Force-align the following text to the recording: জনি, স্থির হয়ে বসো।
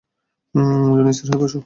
জনি, 0.95 1.11
স্থির 1.13 1.27
হয়ে 1.29 1.41
বসো। 1.41 1.59